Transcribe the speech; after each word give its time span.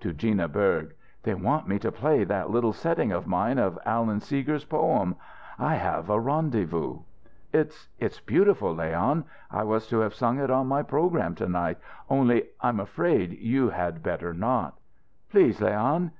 To 0.00 0.12
Gina 0.12 0.48
Berg: 0.48 0.92
"They 1.22 1.34
want 1.34 1.68
me 1.68 1.78
to 1.78 1.92
play 1.92 2.24
that 2.24 2.50
little 2.50 2.72
setting 2.72 3.12
of 3.12 3.28
mine 3.28 3.58
of 3.60 3.78
Allan 3.86 4.18
Seeger's 4.18 4.64
poem, 4.64 5.14
'I 5.56 5.74
have 5.76 6.10
a 6.10 6.18
rendezvous.'" 6.18 6.98
"It 7.52 7.86
it's 8.00 8.18
beautiful, 8.18 8.74
Leon! 8.74 9.24
I 9.52 9.62
was 9.62 9.86
to 9.90 10.00
have 10.00 10.14
sung 10.14 10.40
it 10.40 10.50
on 10.50 10.66
my 10.66 10.82
program 10.82 11.36
to 11.36 11.48
night 11.48 11.78
only, 12.10 12.48
I'm 12.60 12.80
afraid 12.80 13.34
you 13.34 13.68
had 13.70 14.02
better 14.02 14.34
not" 14.34 14.76
"Please, 15.30 15.60
Leon! 15.62 16.10